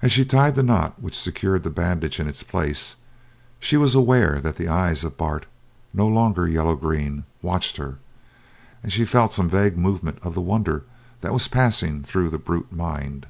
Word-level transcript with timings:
As 0.00 0.12
she 0.12 0.24
tied 0.24 0.54
the 0.54 0.62
knot 0.62 1.02
which 1.02 1.18
secured 1.18 1.64
the 1.64 1.70
bandage 1.72 2.20
in 2.20 2.28
its 2.28 2.44
place 2.44 2.94
she 3.58 3.76
was 3.76 3.96
aware 3.96 4.40
that 4.40 4.54
the 4.54 4.68
eyes 4.68 5.02
of 5.02 5.16
Bart, 5.16 5.44
no 5.92 6.06
longer 6.06 6.46
yellow 6.46 6.76
green, 6.76 7.24
watched 7.42 7.76
her; 7.76 7.98
and 8.80 8.92
she 8.92 9.04
felt 9.04 9.32
some 9.32 9.50
vague 9.50 9.76
movement 9.76 10.20
of 10.22 10.34
the 10.34 10.40
wonder 10.40 10.84
that 11.20 11.32
was 11.32 11.48
passing 11.48 12.04
through 12.04 12.28
the 12.30 12.38
brute 12.38 12.70
mind. 12.70 13.26